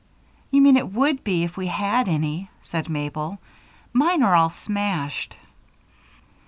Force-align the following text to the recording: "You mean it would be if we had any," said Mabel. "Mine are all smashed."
"You 0.49 0.63
mean 0.63 0.77
it 0.77 0.91
would 0.91 1.23
be 1.23 1.43
if 1.43 1.55
we 1.57 1.67
had 1.67 2.09
any," 2.09 2.49
said 2.59 2.89
Mabel. 2.89 3.37
"Mine 3.93 4.23
are 4.23 4.33
all 4.35 4.49
smashed." 4.49 5.37